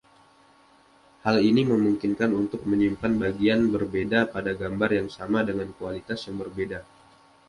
Hal 1.25 1.37
ini 1.49 1.61
memungkinkan 1.71 2.29
untuk 2.41 2.61
menyimpan 2.69 3.13
bagian 3.23 3.61
berbeda 3.73 4.19
pada 4.33 4.49
gambar 4.61 4.89
yang 5.05 5.13
sama 5.17 5.39
dengan 5.49 5.69
kualitas 5.77 6.19
yang 6.25 6.37
berbeda. 6.43 6.79